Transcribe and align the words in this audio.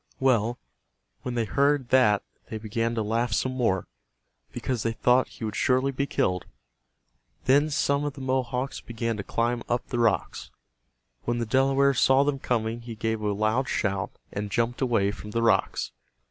Well, 0.19 0.57
when 1.21 1.35
they 1.35 1.45
heard 1.45 1.89
that 1.89 2.23
they 2.49 2.57
began 2.57 2.95
to 2.95 3.03
laugh 3.03 3.33
some 3.33 3.51
more, 3.51 3.87
because 4.51 4.81
they 4.81 4.93
thought 4.93 5.27
he 5.27 5.43
would 5.45 5.55
surely 5.55 5.91
be 5.91 6.07
killed. 6.07 6.45
Then 7.45 7.69
some 7.69 8.03
of 8.05 8.13
the 8.13 8.21
Mohawks 8.21 8.81
began 8.81 9.15
to 9.17 9.23
climb 9.23 9.61
up 9.69 9.85
the 9.89 9.99
rocks. 9.99 10.49
When 11.25 11.37
the 11.37 11.45
Delaware 11.45 11.93
saw 11.93 12.23
them 12.23 12.39
coming 12.39 12.81
he 12.81 12.95
gave 12.95 13.21
a 13.21 13.31
loud 13.31 13.69
shout 13.69 14.09
and 14.33 14.49
jumped 14.49 14.81
away 14.81 15.11
from 15.11 15.29
the 15.29 15.43
rocks. 15.43 15.91